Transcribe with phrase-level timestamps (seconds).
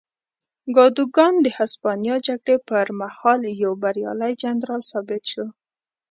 [0.75, 5.45] کادوګان د هسپانیا جګړې پر مهال یو بریالی جنرال ثابت شو.